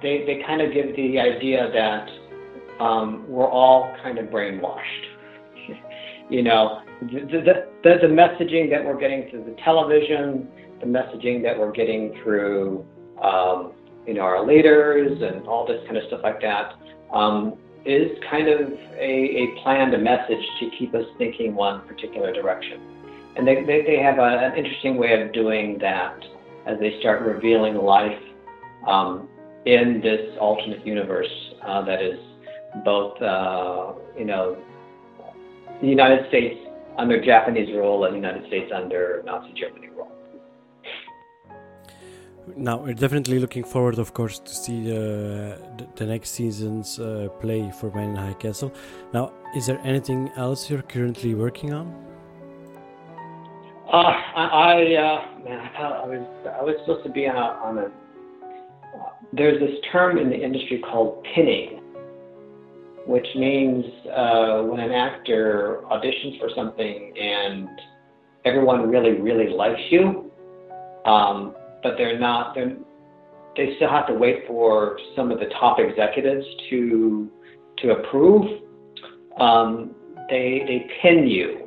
they, 0.02 0.24
they 0.26 0.42
kind 0.46 0.60
of 0.60 0.72
give 0.72 0.94
the 0.94 1.18
idea 1.18 1.70
that 1.72 2.82
um, 2.82 3.24
we're 3.28 3.48
all 3.48 3.94
kind 4.02 4.18
of 4.18 4.26
brainwashed. 4.26 5.04
you 6.30 6.42
know, 6.42 6.82
the, 7.00 7.66
the, 7.82 7.98
the, 8.02 8.06
messaging 8.06 8.70
that 8.70 8.84
we're 8.84 8.98
getting 8.98 9.30
through 9.30 9.44
the 9.44 9.56
television, 9.64 10.48
the 10.80 10.86
messaging 10.86 11.42
that 11.42 11.58
we're 11.58 11.72
getting 11.72 12.18
through, 12.22 12.84
um, 13.22 13.72
you 14.06 14.14
know, 14.14 14.22
our 14.22 14.46
leaders 14.46 15.20
and 15.22 15.46
all 15.46 15.66
this 15.66 15.80
kind 15.86 15.96
of 15.96 16.04
stuff 16.08 16.20
like 16.22 16.40
that. 16.42 16.74
Is 17.86 18.16
kind 18.30 18.48
of 18.48 18.72
a, 18.96 18.96
a 18.98 19.94
a 19.94 19.98
message 19.98 20.44
to 20.60 20.70
keep 20.78 20.94
us 20.94 21.04
thinking 21.18 21.54
one 21.54 21.86
particular 21.86 22.32
direction. 22.32 22.80
And 23.36 23.46
they, 23.46 23.56
they, 23.56 23.82
they 23.82 23.98
have 23.98 24.18
a, 24.18 24.22
an 24.22 24.56
interesting 24.56 24.96
way 24.96 25.20
of 25.20 25.32
doing 25.34 25.76
that 25.80 26.18
as 26.66 26.78
they 26.80 26.98
start 27.00 27.20
revealing 27.22 27.74
life 27.74 28.18
um, 28.88 29.28
in 29.66 30.00
this 30.02 30.36
alternate 30.40 30.86
universe 30.86 31.28
uh, 31.66 31.84
that 31.84 32.00
is 32.00 32.18
both, 32.84 33.20
uh, 33.20 33.92
you 34.18 34.24
know, 34.24 34.56
the 35.80 35.86
United 35.86 36.26
States 36.28 36.56
under 36.96 37.22
Japanese 37.22 37.68
rule 37.74 38.04
and 38.04 38.14
the 38.14 38.18
United 38.18 38.46
States 38.46 38.72
under 38.74 39.22
Nazi 39.26 39.52
Germany 39.52 39.88
rule. 39.88 40.13
Now 42.56 42.76
we're 42.76 42.94
definitely 42.94 43.38
looking 43.38 43.64
forward, 43.64 43.98
of 43.98 44.12
course, 44.12 44.38
to 44.38 44.54
see 44.54 44.84
the 44.84 45.58
the 45.96 46.04
next 46.04 46.30
season's 46.30 46.98
uh, 46.98 47.28
play 47.40 47.72
for 47.80 47.90
Man 47.90 48.10
in 48.10 48.16
High 48.16 48.34
Castle. 48.34 48.70
Now, 49.14 49.32
is 49.56 49.66
there 49.66 49.80
anything 49.82 50.30
else 50.36 50.68
you're 50.68 50.82
currently 50.82 51.34
working 51.34 51.72
on? 51.72 51.86
Uh, 53.90 53.96
I, 53.96 54.44
I 54.44 54.94
uh, 54.94 55.44
man, 55.44 55.58
I 55.58 55.68
thought 55.76 56.04
I 56.04 56.06
was 56.06 56.26
I 56.60 56.62
was 56.62 56.74
supposed 56.80 57.04
to 57.06 57.10
be 57.10 57.26
on 57.26 57.36
a, 57.36 57.40
on 57.40 57.78
a 57.78 57.86
uh, 57.86 59.10
there's 59.32 59.58
this 59.58 59.76
term 59.90 60.18
in 60.18 60.28
the 60.28 60.36
industry 60.36 60.80
called 60.80 61.24
pinning, 61.34 61.80
which 63.06 63.26
means 63.36 63.86
uh, 64.14 64.62
when 64.62 64.80
an 64.80 64.92
actor 64.92 65.80
auditions 65.90 66.38
for 66.38 66.50
something 66.54 67.14
and 67.18 67.68
everyone 68.44 68.90
really 68.90 69.12
really 69.12 69.48
likes 69.48 69.80
you. 69.90 70.30
Um, 71.06 71.54
but 71.84 71.94
they're 71.96 72.18
not. 72.18 72.56
They're, 72.56 72.76
they 73.56 73.76
still 73.76 73.90
have 73.90 74.08
to 74.08 74.14
wait 74.14 74.48
for 74.48 74.98
some 75.14 75.30
of 75.30 75.38
the 75.38 75.46
top 75.60 75.78
executives 75.78 76.44
to 76.70 77.30
to 77.78 77.90
approve. 77.92 78.62
Um, 79.38 79.94
they 80.28 80.64
they 80.66 80.90
pin 81.00 81.28
you. 81.28 81.60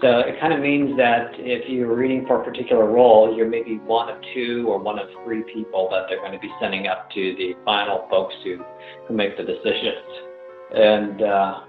So 0.00 0.20
it 0.20 0.40
kind 0.40 0.54
of 0.54 0.60
means 0.60 0.96
that 0.96 1.32
if 1.36 1.68
you're 1.68 1.94
reading 1.94 2.24
for 2.26 2.40
a 2.40 2.44
particular 2.44 2.90
role, 2.90 3.36
you're 3.36 3.50
maybe 3.50 3.76
one 3.76 4.08
of 4.08 4.16
two 4.32 4.64
or 4.66 4.78
one 4.78 4.98
of 4.98 5.06
three 5.24 5.42
people 5.52 5.90
that 5.92 6.06
they're 6.08 6.20
going 6.20 6.32
to 6.32 6.38
be 6.38 6.50
sending 6.58 6.86
up 6.86 7.10
to 7.10 7.34
the 7.36 7.52
final 7.66 8.06
folks 8.08 8.34
who, 8.42 8.64
who 9.06 9.14
make 9.14 9.36
the 9.36 9.42
decisions. 9.42 10.08
And 10.72 11.22
uh, 11.22 11.60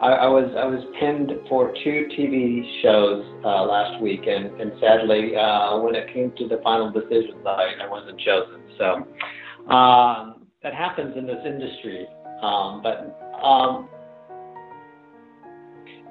I, 0.00 0.06
I, 0.06 0.26
was 0.28 0.50
I 0.56 0.64
was 0.64 0.84
pinned 1.00 1.32
for 1.48 1.74
two 1.82 2.08
TV 2.16 2.62
shows 2.82 3.24
uh, 3.44 3.64
last 3.64 4.00
week, 4.00 4.20
and, 4.26 4.60
and 4.60 4.72
sadly, 4.80 5.34
uh, 5.34 5.78
when 5.78 5.96
it 5.96 6.12
came 6.14 6.32
to 6.38 6.46
the 6.46 6.60
final 6.62 6.90
decisions, 6.90 7.44
I, 7.44 7.74
I 7.82 7.88
wasn't 7.90 8.20
chosen. 8.20 8.62
So 8.78 9.74
um, 9.74 10.46
that 10.62 10.72
happens 10.72 11.16
in 11.16 11.26
this 11.26 11.42
industry, 11.44 12.06
um, 12.42 12.80
but 12.82 13.18
um, 13.42 13.88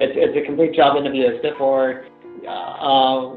it's, 0.02 0.14
it's 0.16 0.38
a 0.38 0.46
complete 0.46 0.74
job 0.76 0.98
interview. 0.98 1.28
Except 1.28 1.58
for 1.58 2.06
uh, 2.44 3.36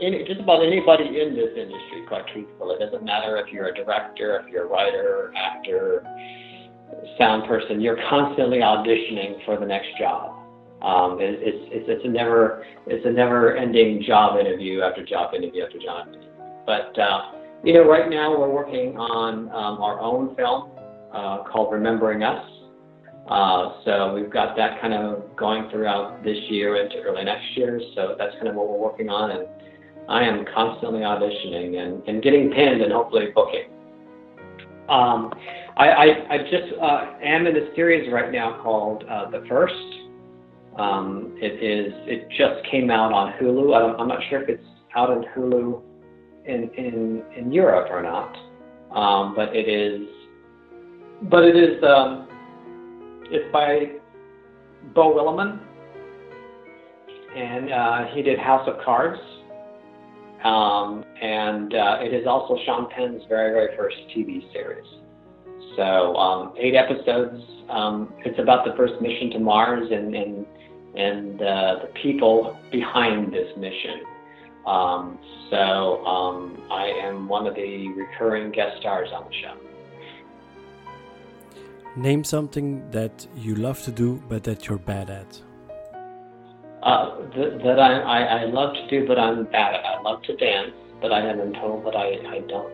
any, 0.00 0.24
just 0.24 0.40
about 0.40 0.64
anybody 0.64 1.20
in 1.20 1.36
this 1.36 1.52
industry, 1.56 2.08
quite 2.08 2.26
truthfully. 2.32 2.76
It 2.80 2.90
doesn't 2.90 3.04
matter 3.04 3.36
if 3.36 3.52
you're 3.52 3.68
a 3.68 3.74
director, 3.74 4.40
if 4.40 4.50
you're 4.50 4.64
a 4.64 4.68
writer, 4.68 5.32
actor, 5.36 6.02
sound 7.18 7.46
person. 7.48 7.80
You're 7.80 7.98
constantly 8.08 8.58
auditioning 8.58 9.44
for 9.44 9.58
the 9.58 9.66
next 9.66 9.88
job. 9.98 10.32
Um, 10.82 11.18
it, 11.20 11.38
it's, 11.40 11.68
it's 11.72 11.86
it's 11.88 12.04
a 12.04 12.08
never 12.08 12.64
it's 12.86 13.06
a 13.06 13.10
never 13.10 13.56
ending 13.56 14.02
job 14.06 14.38
interview 14.38 14.82
after 14.82 15.04
job 15.04 15.34
interview 15.34 15.64
after 15.64 15.78
job 15.78 16.08
interview. 16.08 16.28
But 16.66 16.98
uh, 16.98 17.32
you 17.62 17.72
know, 17.72 17.88
right 17.88 18.10
now 18.10 18.38
we're 18.38 18.50
working 18.50 18.96
on 18.98 19.48
um, 19.48 19.82
our 19.82 20.00
own 20.00 20.36
film 20.36 20.70
uh, 21.14 21.44
called 21.44 21.72
Remembering 21.72 22.22
Us. 22.22 22.44
Uh, 23.28 23.80
so 23.86 24.14
we've 24.14 24.30
got 24.30 24.54
that 24.56 24.78
kind 24.82 24.92
of 24.92 25.34
going 25.36 25.70
throughout 25.70 26.22
this 26.22 26.36
year 26.50 26.76
into 26.76 27.00
early 27.00 27.24
next 27.24 27.56
year. 27.56 27.80
So 27.94 28.14
that's 28.18 28.34
kind 28.34 28.48
of 28.48 28.54
what 28.54 28.68
we're 28.68 28.76
working 28.78 29.08
on, 29.08 29.30
and 29.30 29.48
I 30.08 30.24
am 30.24 30.44
constantly 30.54 31.00
auditioning 31.00 31.78
and, 31.78 32.06
and 32.06 32.22
getting 32.22 32.50
pinned 32.50 32.82
and 32.82 32.92
hopefully 32.92 33.28
booking. 33.34 33.70
Um, 34.90 35.32
I, 35.76 35.88
I, 35.88 36.04
I, 36.30 36.38
just 36.38 36.72
uh, 36.80 37.06
am 37.22 37.46
in 37.48 37.56
a 37.56 37.74
series 37.74 38.12
right 38.12 38.30
now 38.30 38.60
called 38.62 39.04
uh, 39.10 39.28
The 39.30 39.44
First. 39.48 39.74
Um, 40.78 41.36
it 41.40 41.62
is. 41.62 41.92
It 42.06 42.28
just 42.30 42.68
came 42.70 42.90
out 42.90 43.12
on 43.12 43.32
Hulu. 43.40 43.74
I 43.74 44.00
am 44.00 44.08
not 44.08 44.20
sure 44.28 44.42
if 44.42 44.48
it's 44.48 44.62
out 44.94 45.10
on 45.10 45.24
Hulu 45.36 45.82
in 46.46 46.70
in 46.76 47.22
in 47.36 47.52
Europe 47.52 47.88
or 47.90 48.02
not, 48.02 48.36
um, 48.96 49.34
but 49.34 49.54
it 49.54 49.68
is. 49.68 50.08
But 51.22 51.44
it 51.44 51.56
is. 51.56 51.82
Um, 51.82 52.28
it's 53.30 53.52
by 53.52 53.98
Beau 54.94 55.14
Willimon, 55.14 55.58
and 57.36 57.72
uh, 57.72 58.14
he 58.14 58.22
did 58.22 58.38
House 58.38 58.68
of 58.68 58.76
Cards. 58.84 59.20
Um, 60.44 61.04
and 61.22 61.74
uh, 61.74 61.96
it 62.00 62.12
is 62.12 62.26
also 62.26 62.58
Sean 62.66 62.88
Penn's 62.90 63.22
very, 63.28 63.52
very 63.52 63.76
first 63.76 63.96
TV 64.14 64.52
series. 64.52 64.84
So 65.76 66.16
um, 66.16 66.54
eight 66.58 66.74
episodes. 66.74 67.42
Um, 67.68 68.12
it's 68.24 68.38
about 68.38 68.64
the 68.64 68.74
first 68.76 69.00
mission 69.00 69.30
to 69.30 69.38
Mars 69.38 69.90
and 69.90 70.14
and 70.14 70.46
and 70.94 71.42
uh, 71.42 71.78
the 71.82 71.90
people 72.02 72.56
behind 72.70 73.32
this 73.32 73.48
mission. 73.56 74.02
Um, 74.66 75.18
so 75.50 76.04
um, 76.06 76.62
I 76.70 76.86
am 76.86 77.28
one 77.28 77.46
of 77.46 77.54
the 77.54 77.88
recurring 77.92 78.50
guest 78.52 78.78
stars 78.80 79.08
on 79.12 79.24
the 79.24 79.34
show. 79.42 79.56
Name 81.96 82.24
something 82.24 82.90
that 82.90 83.26
you 83.36 83.54
love 83.54 83.82
to 83.82 83.92
do 83.92 84.22
but 84.28 84.44
that 84.44 84.66
you're 84.66 84.78
bad 84.78 85.10
at. 85.10 85.40
Uh, 86.82 87.16
th- 87.34 87.62
that 87.62 87.78
I, 87.78 88.00
I, 88.00 88.20
I 88.40 88.44
love 88.44 88.74
to 88.74 88.86
do 88.88 89.06
but 89.06 89.18
I'm 89.18 89.44
bad 89.44 89.74
at. 89.74 89.84
I 89.84 90.00
love 90.00 90.22
to 90.24 90.36
dance, 90.36 90.72
but 91.00 91.12
I 91.12 91.24
have 91.24 91.36
been 91.36 91.54
told 91.54 91.86
that 91.86 91.96
I, 91.96 92.36
I 92.36 92.40
don't. 92.48 92.72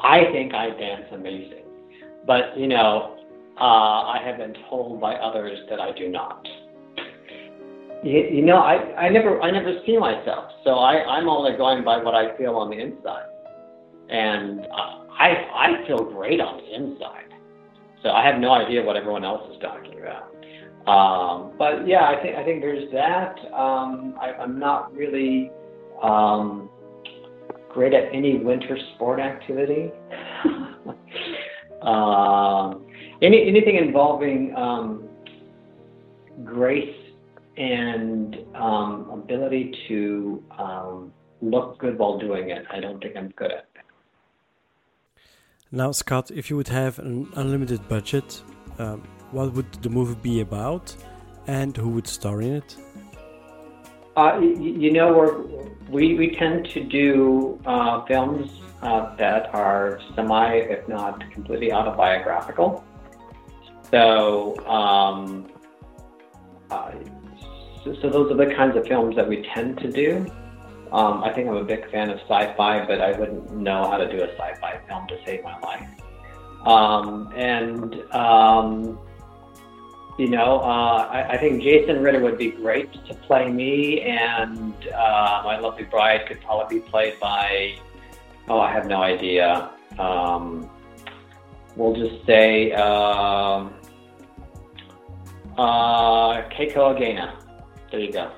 I 0.00 0.24
think 0.32 0.54
I 0.54 0.70
dance 0.70 1.06
amazing, 1.12 1.64
but 2.28 2.56
you 2.56 2.68
know, 2.68 3.16
uh, 3.58 4.14
I 4.14 4.20
have 4.24 4.36
been 4.36 4.54
told 4.68 5.00
by 5.00 5.14
others 5.14 5.58
that 5.70 5.80
I 5.80 5.90
do 5.98 6.08
not. 6.08 6.46
You, 8.04 8.20
you 8.30 8.42
know, 8.42 8.58
I, 8.58 8.74
I 8.94 9.08
never 9.08 9.40
I 9.40 9.50
never 9.50 9.72
see 9.84 9.98
myself, 9.98 10.52
so 10.62 10.74
I, 10.74 11.02
I'm 11.16 11.28
only 11.28 11.56
going 11.56 11.82
by 11.82 11.96
what 11.96 12.14
I 12.14 12.36
feel 12.36 12.54
on 12.54 12.70
the 12.70 12.78
inside, 12.78 13.26
and 14.10 14.60
uh, 14.60 15.04
I 15.10 15.28
I 15.56 15.86
feel 15.88 16.04
great 16.04 16.40
on 16.40 16.58
the 16.58 16.74
inside. 16.76 17.24
So 18.04 18.10
I 18.10 18.24
have 18.24 18.40
no 18.40 18.52
idea 18.52 18.84
what 18.84 18.96
everyone 18.96 19.24
else 19.24 19.50
is 19.52 19.60
talking 19.60 19.98
about. 19.98 20.28
Um, 20.86 21.54
but 21.58 21.88
yeah, 21.88 22.04
I 22.04 22.22
think 22.22 22.36
I 22.36 22.44
think 22.44 22.60
there's 22.60 22.92
that. 22.92 23.36
Um, 23.52 24.14
I, 24.20 24.32
I'm 24.40 24.60
not 24.60 24.94
really 24.94 25.50
um, 26.02 26.70
great 27.72 27.94
at 27.94 28.04
any 28.12 28.38
winter 28.38 28.78
sport 28.94 29.18
activity. 29.18 29.90
Um, 31.82 32.86
any 33.22 33.48
anything 33.48 33.76
involving 33.76 34.54
um, 34.56 35.08
grace 36.44 36.96
and 37.56 38.36
um, 38.54 39.10
ability 39.10 39.74
to 39.88 40.42
um, 40.58 41.12
look 41.42 41.78
good 41.78 41.98
while 41.98 42.18
doing 42.18 42.50
it. 42.50 42.64
I 42.70 42.80
don't 42.80 43.02
think 43.02 43.16
I'm 43.16 43.30
good 43.30 43.52
at. 43.52 43.66
Now, 45.70 45.92
Scott, 45.92 46.30
if 46.30 46.48
you 46.48 46.56
would 46.56 46.68
have 46.68 46.98
an 46.98 47.28
unlimited 47.36 47.86
budget, 47.88 48.42
um, 48.78 49.02
what 49.32 49.52
would 49.52 49.70
the 49.82 49.90
movie 49.90 50.14
be 50.22 50.40
about, 50.40 50.94
and 51.46 51.76
who 51.76 51.90
would 51.90 52.06
star 52.06 52.40
in 52.40 52.54
it? 52.54 52.76
Uh, 54.16 54.38
you, 54.40 54.56
you, 54.56 54.92
know, 54.92 55.68
we 55.90 56.14
we 56.14 56.34
tend 56.36 56.68
to 56.70 56.82
do 56.82 57.60
uh, 57.66 58.04
films 58.06 58.50
uh, 58.82 59.16
that 59.16 59.54
are 59.54 60.00
semi, 60.14 60.54
if 60.54 60.86
not 60.88 61.28
completely 61.30 61.72
autobiographical. 61.72 62.84
So, 63.90 64.56
um, 64.66 65.50
uh, 66.70 66.92
so, 67.84 67.94
so 68.02 68.10
those 68.10 68.30
are 68.30 68.36
the 68.36 68.54
kinds 68.54 68.76
of 68.76 68.86
films 68.86 69.16
that 69.16 69.28
we 69.28 69.42
tend 69.54 69.78
to 69.78 69.90
do. 69.90 70.26
Um, 70.92 71.22
I 71.22 71.32
think 71.32 71.48
I'm 71.48 71.56
a 71.56 71.64
big 71.64 71.90
fan 71.90 72.10
of 72.10 72.18
sci-fi, 72.20 72.86
but 72.86 73.00
I 73.00 73.18
wouldn't 73.18 73.52
know 73.52 73.90
how 73.90 73.98
to 73.98 74.10
do 74.10 74.22
a 74.22 74.28
sci-fi 74.36 74.80
film 74.88 75.06
to 75.08 75.18
save 75.24 75.44
my 75.44 75.58
life. 75.60 75.88
Um, 76.66 77.32
and 77.36 77.94
um, 78.12 78.98
you 80.18 80.28
know, 80.28 80.60
uh, 80.60 81.08
I, 81.10 81.34
I, 81.34 81.38
think 81.38 81.62
Jason 81.62 82.02
Ritter 82.02 82.18
would 82.18 82.38
be 82.38 82.50
great 82.50 82.92
to 83.06 83.14
play 83.14 83.48
me, 83.50 84.00
and 84.00 84.74
uh, 84.88 85.42
my 85.44 85.60
lovely 85.60 85.84
bride 85.84 86.26
could 86.26 86.40
probably 86.40 86.80
be 86.80 86.86
played 86.86 87.20
by, 87.20 87.78
oh, 88.48 88.60
I 88.60 88.72
have 88.72 88.86
no 88.86 89.02
idea. 89.02 89.70
Um, 89.98 90.68
we'll 91.76 91.94
just 91.94 92.24
say 92.26 92.72
uh, 92.72 93.68
uh, 95.56 96.48
Keiko 96.50 96.94
Agena. 96.94 97.34
There 97.90 98.00
you 98.00 98.12
go. 98.12 98.30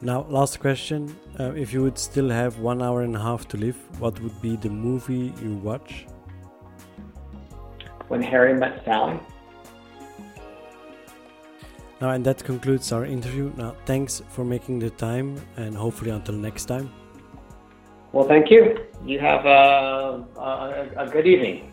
Now, 0.00 0.26
last 0.28 0.60
question. 0.60 1.16
Uh, 1.40 1.52
if 1.54 1.72
you 1.72 1.82
would 1.82 1.98
still 1.98 2.28
have 2.28 2.58
one 2.58 2.82
hour 2.82 3.02
and 3.02 3.16
a 3.16 3.18
half 3.18 3.48
to 3.48 3.56
live, 3.56 3.76
what 4.00 4.20
would 4.20 4.40
be 4.40 4.54
the 4.56 4.68
movie 4.68 5.32
you 5.42 5.56
watch? 5.56 6.06
When 8.06 8.22
Harry 8.22 8.54
Met 8.54 8.84
Sally. 8.84 9.18
Now, 12.00 12.10
and 12.10 12.24
that 12.24 12.44
concludes 12.44 12.92
our 12.92 13.04
interview. 13.04 13.52
Now, 13.56 13.74
thanks 13.84 14.22
for 14.28 14.44
making 14.44 14.78
the 14.78 14.90
time, 14.90 15.34
and 15.56 15.76
hopefully 15.76 16.12
until 16.12 16.36
next 16.36 16.66
time. 16.66 16.90
Well, 18.12 18.26
thank 18.26 18.50
you. 18.50 18.78
You 19.04 19.18
have 19.20 19.46
uh, 19.46 20.18
a, 20.36 20.40
a, 20.40 21.04
a 21.04 21.10
good 21.10 21.26
evening. 21.26 21.72